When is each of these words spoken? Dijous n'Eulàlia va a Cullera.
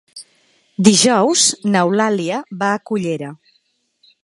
Dijous 0.87 1.43
n'Eulàlia 1.75 2.41
va 2.63 2.73
a 2.79 2.83
Cullera. 2.91 3.33